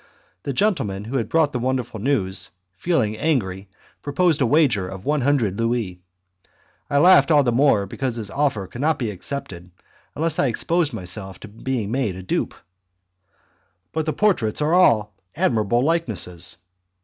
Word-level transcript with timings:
The 0.41 0.51
gentleman 0.51 1.03
who 1.05 1.17
had 1.17 1.29
brought 1.29 1.53
the 1.53 1.59
wonderful 1.59 1.99
news, 1.99 2.49
feeling 2.75 3.15
angry, 3.15 3.69
proposed 4.01 4.41
a 4.41 4.47
wager 4.47 4.87
of 4.87 5.05
one 5.05 5.21
hundred 5.21 5.59
louis. 5.59 6.01
I 6.89 6.97
laughed 6.97 7.29
all 7.29 7.43
the 7.43 7.51
more 7.51 7.85
because 7.85 8.15
his 8.15 8.31
offer 8.31 8.65
could 8.65 8.81
not 8.81 8.97
be 8.97 9.11
accepted 9.11 9.69
unless 10.15 10.39
I 10.39 10.47
exposed 10.47 10.91
myself 10.91 11.39
to 11.41 11.47
being 11.47 11.91
made 11.91 12.15
a 12.15 12.23
dupe. 12.23 12.55
"But 13.91 14.07
the 14.07 14.13
portraits 14.13 14.59
are 14.59 14.73
all 14.73 15.13
admirable 15.35 15.83
likenesses." 15.83 16.57